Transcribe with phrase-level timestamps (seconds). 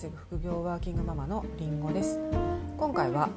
[0.00, 2.18] 稼ぐ副業ワーキングママのりんごです。
[2.78, 3.28] 今回は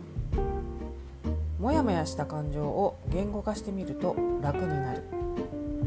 [1.59, 5.03] もやもやした感情を言語化してみると楽になる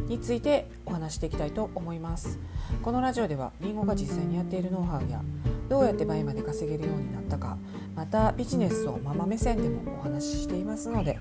[0.06, 2.38] についてお話していきたいと思います。
[2.82, 5.22] このラジオではりんごが実際にやっているノウハウや
[5.70, 7.56] どうやって倍まで稼げるようになったか
[7.94, 11.18] またビジネスをママ目線でもお話ししていますので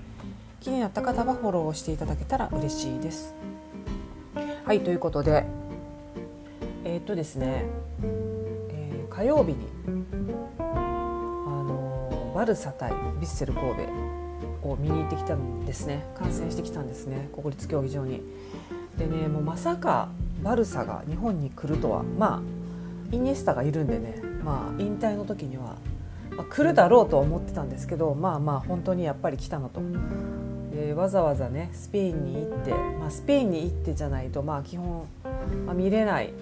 [0.60, 3.34] 気になった方はフォローしていただけたら嬉しいです。
[4.66, 5.46] はいということで
[6.84, 7.64] えー、っとですね
[9.16, 9.66] 火曜日に
[10.58, 18.20] あのバルサ対ヴィッセル神戸を見に行ってきたんですね観戦してきたんですね国立競技場に。
[18.98, 20.10] でねもうまさか
[20.42, 22.42] バルサが日本に来るとはま
[23.10, 25.76] あイニエスタがいるんでね、まあ、引退の時には、
[26.36, 29.80] まあ、来るだろうとは思ってたんですけどまあまあ本当にやっぱり来たのと。
[30.74, 35.06] でわざわざねスペインに行って、まあ、スペインに行ってじゃないとまあ基本、
[35.64, 36.34] まあ、見れない、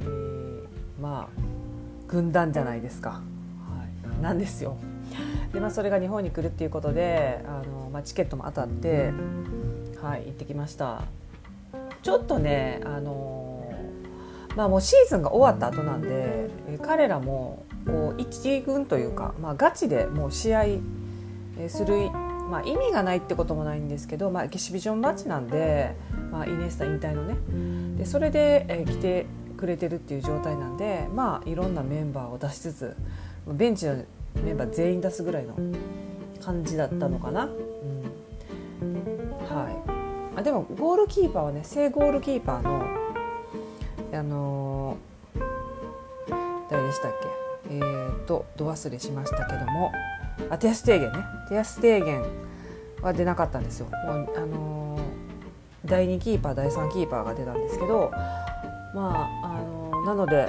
[0.00, 0.66] えー、
[0.98, 1.41] まあ
[2.12, 3.18] 軍団じゃないですか、は
[4.20, 4.76] い、なんですよ。
[5.52, 9.12] でまあ、それが日本に来るっていうことであの、まあ、チケットも当たって、
[10.00, 11.02] はい、行ってきました。
[12.02, 13.72] ちょっとねあの、
[14.56, 16.50] まあ、もうシーズンが終わった後なんで
[16.82, 20.64] 彼らもこう一軍というか、まあ、ガチでもう試合
[21.68, 22.10] する、
[22.50, 25.94] まあ、意味がないってこともないんですけど、まあ、エキシビジョンマッチなんで、
[26.30, 27.36] まあ、イネスタ引退のね。
[27.98, 29.26] でそれで、えー、来て
[29.62, 32.96] くれてるっていう状態なんでまあいろんなメンバーを出しつつ
[33.46, 33.94] ベンチの
[34.42, 35.54] メンバー全員出すぐらいの
[36.44, 37.44] 感じだったのかな。
[37.44, 37.48] う
[38.84, 38.90] ん、
[39.46, 42.84] はいあでもゴールキーパーはね正ゴールキーパーの
[44.12, 45.40] あのー、
[46.68, 47.12] 誰でしたっ
[47.68, 47.76] け？
[47.76, 49.92] えーと、ど忘れしましたけども
[50.50, 52.24] あテアステーゲンねテアステーゲン
[53.00, 53.86] は出なかったんですよ。
[54.06, 55.02] もうあのー、
[55.84, 58.10] 第2キーパー第3キーパーが出たんですけど
[58.94, 59.41] まあ
[60.04, 60.48] なので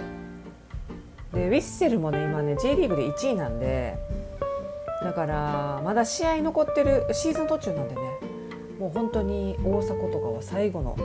[1.33, 3.97] でヴィッセルもね今ね J リーグで1位なんで
[5.03, 8.01] だからまだ試合残ってるシーズン途中なんでね
[8.79, 10.97] もう本当に大迫とかは最後の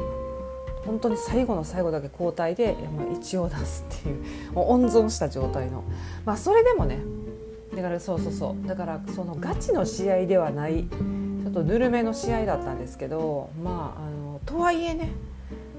[0.84, 5.84] 本当に最後の最後だけ交代で、ま、一応出すっていうもう温存した状態の。
[6.25, 6.98] まあそれでもね
[7.75, 8.66] だからそうそうそう。
[8.66, 15.10] だからそのガチの試合ではないちょっとぬるめの試合だったんですけどまああのとはいえね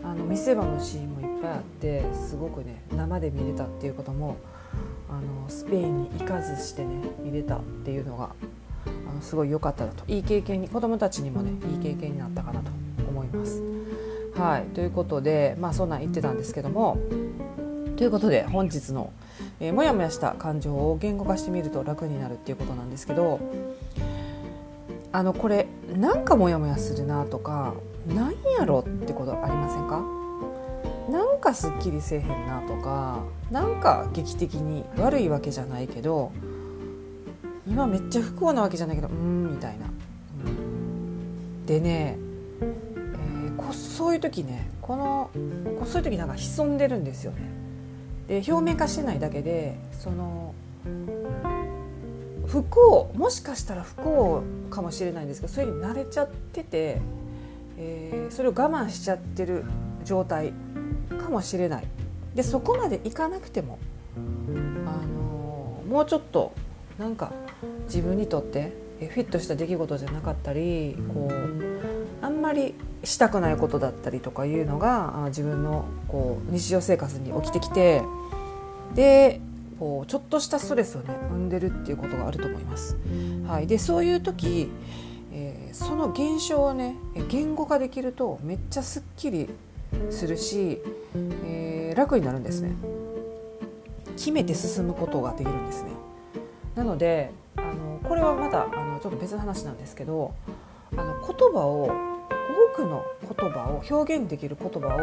[0.04, 4.38] あの見せ場のシーンもいっぱいあってすごくね生で見れたっていうことも
[5.10, 8.30] あのスペインに行かずしてね見れたっていうのが
[8.86, 12.72] あのすごい良かったなといい経験に子どもたちにもねいい経験になったかなと
[13.08, 13.62] 思います。
[14.36, 16.98] はいということでまあそんなん言ってたんですけども
[17.98, 19.12] ということで本日の、
[19.60, 23.42] えー、もやもやした感情を言語化してみると楽になるっていうことなんですけど
[25.12, 25.68] あのこれ
[25.98, 27.74] なんかモヤモヤするなとか
[28.14, 30.04] なんやろってことありませんか？
[31.10, 36.32] なんかすっきりせえへんなとかなんか劇的に悪いわけじゃないけど
[37.68, 39.88] 今めっちゃ不幸なわけじゃないけどうんみたいな。
[41.66, 42.18] でね、
[42.62, 45.30] えー、こそういう時ねこの
[45.80, 47.38] こそういう時なんか潜んでるんですよね。
[48.28, 50.54] で表面化してないだけでその
[52.48, 57.02] 不幸もしかしたら不幸かもしれないんですけどそれに慣れちゃってて
[57.80, 59.64] えー、それを我慢しちゃってる
[60.04, 60.54] 状態
[61.18, 61.86] かもしれない
[62.36, 63.80] でそこまでいかなくても、
[64.86, 66.54] あのー、もうちょっと
[66.98, 67.32] なんか
[67.86, 78.02] 自分にとってフィットした出来事じゃなかったりこうあんまりしたくないことだったりとかいうのが自分のこう日常生活に起きてきて
[78.94, 79.40] で
[79.80, 82.98] こうちょっとしたストレスをね生んでるっていうことがあると思います。
[83.48, 84.70] はい、でそういう時
[85.70, 86.96] えー、その現象をね
[87.30, 89.50] 言語化できるとめっちゃすっきり
[90.10, 90.80] するし、
[91.46, 92.74] えー、楽になるんですね
[94.16, 95.92] 決めて進むことができるんですね
[96.76, 100.34] なのであのこれはまたあのちょっと別の話なんですけど
[100.96, 101.90] あの言葉を
[102.74, 105.00] 多くの言葉を表現できる言葉を、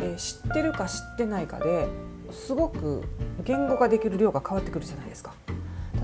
[0.00, 1.86] えー、知ってるか知ってないかで
[2.30, 3.02] すごく
[3.44, 5.34] 言語化できる量が変わってくるじゃないですか。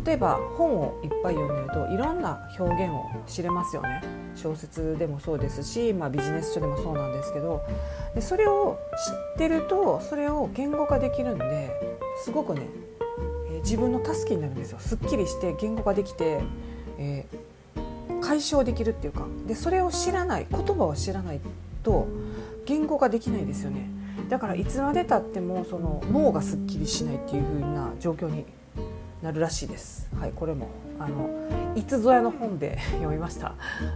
[0.08, 4.02] 例えば本をいっぱい読んでるといろんな表現を知れますよね。
[4.34, 7.62] 小説でもそうですし、まあ、ビジネス書でもそうなんですけど。
[8.14, 8.78] でそれを
[9.34, 11.70] 知ってるとそれを言語化できるんで
[12.24, 12.62] すごくね、
[13.50, 14.78] えー、自分の助けになるんですよ。
[14.78, 16.40] すっきりして言語化できて、
[16.96, 19.26] えー、解消できるっていうか。
[19.46, 21.40] でそれを知らない言葉を知らない
[21.82, 22.08] と
[22.64, 23.90] 言語化できないですよね。
[24.30, 28.46] だからいつまでたってもその脳がすっきりしないっていう風な状況に
[29.22, 30.08] なるらしいです。
[30.18, 30.68] はい、これも
[30.98, 31.28] あの
[31.74, 33.54] いつぞやの本で 読みました。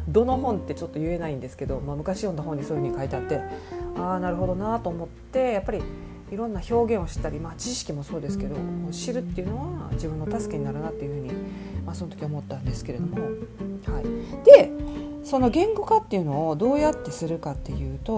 [0.09, 3.41] どの本ってちょっと言えないんですけど、まあ、昔読んだ本にそういうふうに書いてあって、
[3.97, 5.83] ああなるほどなと思ってやっぱり、
[6.33, 8.57] いろんな表現をしたり、まあ、知識もそうですけど
[8.91, 11.35] 知るっていうのは自分の助けになるなっていうふうに、
[11.85, 14.73] まあ、その時思ったんですけれども、はい、で
[15.25, 18.13] その言語化っていうのをどうやってするかっていうと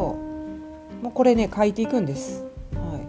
[1.03, 2.45] もうこれね書いていくんです。
[2.73, 3.01] は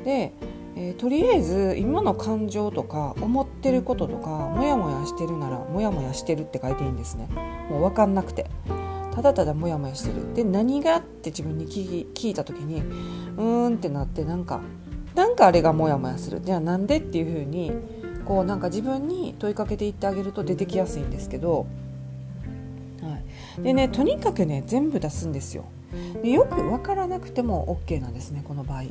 [0.00, 0.32] い、で
[0.78, 7.28] えー、とりあえず今の感情とか思ってることとかモヤモヤしてるならモヤモヤしてるって書いていいんですね。
[7.70, 8.46] もう分かんなくて。
[9.14, 10.34] ただただモヤモヤしてる。
[10.34, 14.60] で何がって自分に聞いた時にうーんってなってなんか
[15.14, 16.42] なんかあれがモヤモヤする。
[16.42, 17.72] じゃあなんでっていう風に
[18.26, 21.66] こうなんか自分に問いかけていってあげると出てきやすいんですけど、
[23.00, 23.18] は
[23.58, 25.64] い、でねとにかくね全部出すんですよ。
[26.22, 28.82] でよく分からなくても OK なんですねこの場合。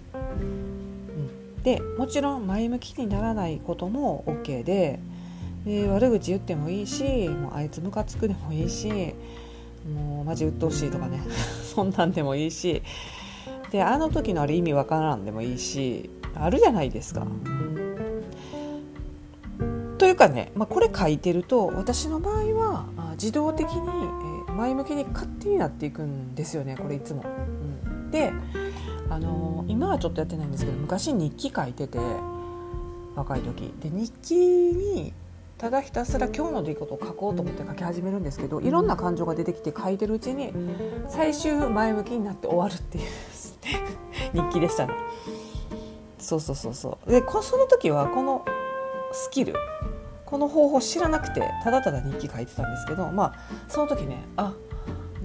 [1.66, 5.00] でもちろん前向きにならないことも OK で
[5.66, 9.16] で悪口言ってもいいしもうあいつムカつくでもいいし
[9.92, 11.24] もうマジ鬱陶しいとかね
[11.74, 12.84] そんなんでもいいし
[13.72, 17.26] であの時のあれ意味わからんでもいいしあるじゃないですか。
[19.98, 23.88] というかね、まあ、これ書いてると私の場合は自動的に
[24.56, 27.24] 前向きに勝手になっていくんですよねこれいつも。
[27.24, 28.32] うん、で
[29.10, 32.00] あの今はちょっとやってないんですけど昔日記書いてて
[33.16, 33.74] 若い時。
[33.80, 35.14] で日記に
[35.58, 40.52] ただひたすら今日の出来事を書こうと思って書き始めるんですけどいろんな感情が出てきて書いてるうちに
[41.08, 43.06] 最終前向きになって終わるっていう
[44.34, 44.94] 日記でしたね。
[46.20, 47.10] そうそうそうそう。
[47.10, 48.44] でその時はこの
[49.14, 49.54] スキル
[50.26, 53.36] この方法知らなくてただただ日記書いてたんですけどまあ
[53.70, 54.54] その時ねあ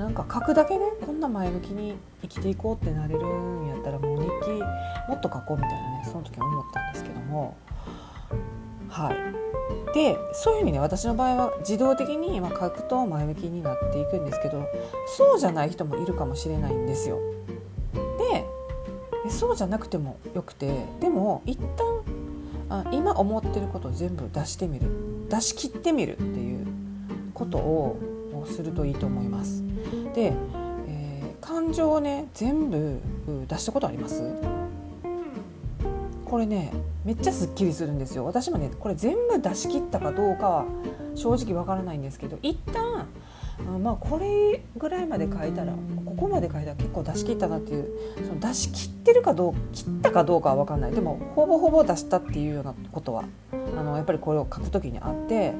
[0.00, 4.50] なんか書くだけでこんな前向きに生きていこうってなれるんやったらもう日記
[5.10, 7.54] もっと書こうみたいなねその時は思ったんですけども
[8.88, 14.66] はいでそういうふうにね私の場合は自動的に、書くと前向きになっていくんですけど
[15.18, 17.18] そうじゃない人もいるかもしれないんですよ。
[18.18, 18.46] で
[19.28, 24.88] そうじゃなくてもよくてでも一旦あ今思ってることを全部出してみる
[25.28, 26.66] 出し切ってみるっていう
[27.34, 29.69] ことをするといいと思います。
[30.14, 30.32] で、
[30.88, 33.00] えー、感情をね全部
[33.48, 34.22] 出したことあります？
[36.24, 36.72] これね
[37.04, 38.24] めっちゃすっきりするんですよ。
[38.24, 40.64] 私もねこれ全部出し切ったかどうかは
[41.14, 43.08] 正直わからないんですけど一旦
[43.82, 45.72] まあこれぐらいまで書いたら
[46.06, 47.88] ここまで書いたら結構出し切ったなっていう
[48.24, 50.92] その出し切ってるかどう切ったかどうかは分かんない。
[50.92, 55.52] でもほぼほぼ出したっていうようなことはあのやっぱりこれを書く時にあって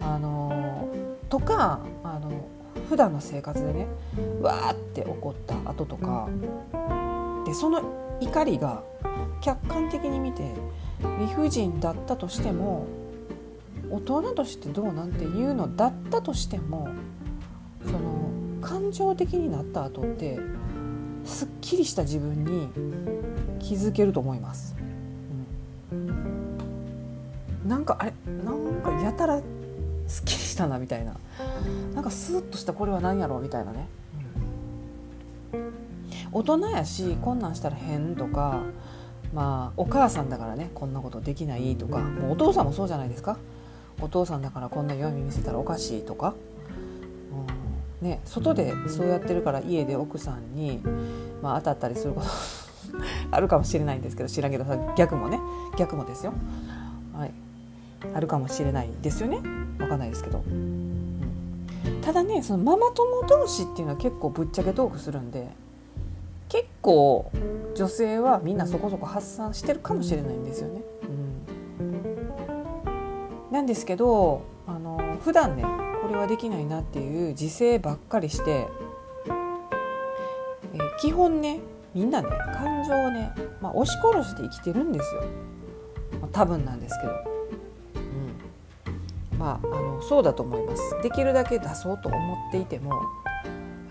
[0.00, 0.88] あの
[1.28, 2.46] とかあの
[2.90, 3.86] 普段の生活でね
[4.42, 6.28] わーって怒った後とか
[7.46, 8.82] でその怒りが
[9.40, 10.42] 客観的に見て
[11.20, 12.88] 理不尽だったとしても
[13.92, 16.88] 大人としてどうなんていうのだったとしても
[17.84, 18.28] その
[18.60, 20.40] 感情的になった後って
[21.24, 22.68] すっきりした自分に
[23.60, 24.74] 気づけると思います。
[25.92, 26.58] うん、
[27.68, 28.12] なんかあれ
[28.44, 29.40] なんかやたら
[30.08, 31.16] すっきりたなみたいな。
[31.94, 33.86] なんかスーッとしたこれは何やろうみたいなね、
[35.52, 35.72] うん、
[36.32, 38.62] 大人やしこんなんしたら変とか
[39.34, 43.38] まあお母さんだからねこんなことできないとかもうお父さんもそうじゃないですか。
[44.02, 46.34] お父さんだからこんな弱み見せたらおかしいとか、
[48.00, 50.80] うん、ね、外でそうやってるから家で奥さんに、
[51.42, 52.26] まあ、当たったりすること
[53.30, 54.64] あるかもしれないんですけど知らんけど
[54.96, 55.38] 逆もね。
[55.76, 56.32] 逆もですよ、
[57.14, 57.32] はい、
[58.14, 59.59] あるかもしれないですよね。
[59.80, 61.20] 分かんないですけど、うん、
[62.02, 65.48] ただねそのママ友同士っていうのは結構ぶっちゃけトークするんで
[66.48, 67.30] 結構
[67.74, 70.82] 女性はみんなそこそこ発散してるかもしれないんですよね。
[71.80, 75.64] うん、なんですけどあの普段ね
[76.02, 78.66] これはできないなっていう自制ばっかりして、
[80.74, 81.60] えー、基本ね
[81.94, 85.22] みんなね感情をね、まあ、押し殺して生きてるんですよ、
[86.20, 87.29] まあ、多分なんですけど。
[89.40, 91.02] まあ、あのそうだと思います。
[91.02, 92.92] できるだけ出そうと思っていても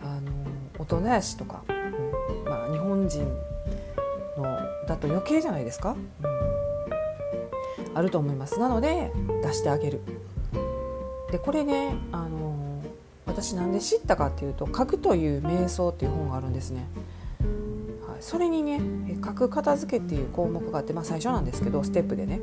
[0.04, 0.32] あの
[0.78, 3.24] 大人やしとか、うんまあ、日本人
[4.38, 4.44] の
[4.88, 8.60] だと余計じゃないですか、うん、あると思います。
[8.60, 10.02] なので出してあげる。
[11.32, 12.84] でこれねあの
[13.26, 16.86] 私なんで知ったかっていうと「書くという瞑想」っていう本があるんですね。
[18.20, 18.82] それにね
[19.24, 22.40] 書く片付けっていう項目があって、まあ、最初なんですけどステップでね。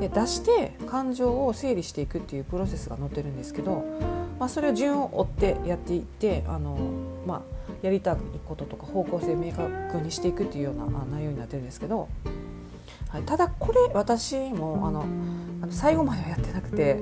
[0.00, 3.84] で出して感情を整理していくっていうプロセスが載ってるんですけど、
[4.38, 6.78] まあ、それを順を追ってやっていってあの、
[7.26, 7.42] まあ、
[7.82, 12.08] やりたいこととか方向性明確にしていくっていうような内容になってるんですけど、
[13.08, 15.04] はい、ただこれ私もあの
[15.62, 16.98] あの最後まではやってなくて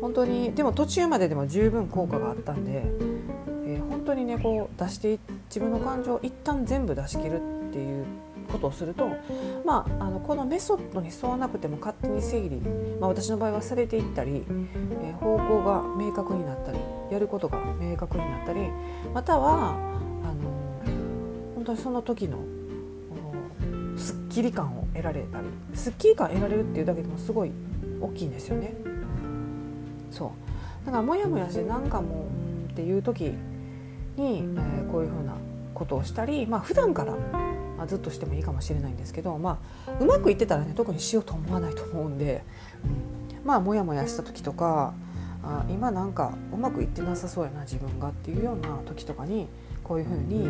[0.00, 2.84] 本当にでも途中まででも十分効果があったんで、
[3.66, 8.04] えー、本当にねこう出して自分の感情を一旦全部出し切るっていう
[8.50, 9.08] ことをすると、
[9.64, 12.56] まあ、あのこのメソッドに沿わなくても勝手に整理、
[12.98, 14.44] まあ、私の場合はされていったり、
[15.02, 16.78] えー、方向が明確になったり
[17.10, 18.60] やることが明確になったり
[19.12, 20.50] またはあの
[21.54, 22.38] 本当にその時の
[23.96, 27.50] すっきり感を得られたりすっきり感得られるっていうだけでもすごい
[28.00, 28.74] 大きいんですよね。
[30.10, 30.32] そ
[30.82, 32.26] うだからモヤモヤして何かも
[32.68, 33.34] うっていう時に、
[34.16, 35.34] えー、こういうふうな
[35.74, 37.14] ことをしたり、まあ普段から
[37.84, 42.42] あ、ずっとしてもいいかもしれないんですけど、まあ、うまくいってたらね特にしようと思わないと思うんで、
[42.84, 44.94] うん、まあモヤモヤした時とか
[45.42, 49.48] あ今なんかうまくいってなさそうやな自分がっていうような時とかに
[49.84, 50.46] こういうふうに、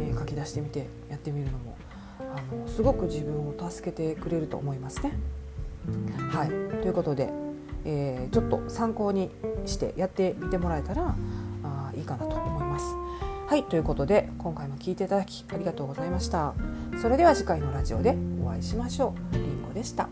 [0.00, 1.76] えー、書き出してみてやってみるのも
[2.20, 5.12] あのすごく自分を助けてくれると思いますね。
[6.30, 6.54] はいと
[6.86, 7.30] いうことで、
[7.84, 9.30] えー、ちょっと参考に
[9.66, 11.14] してやってみてもらえたら
[11.64, 12.94] あいいかなと思います。
[13.48, 16.52] はいということで今回も聞いていただきありがとうございました。
[17.00, 18.14] それでは次回のラジオで
[18.44, 19.34] お会いしましょう。
[19.36, 20.10] りんごでした。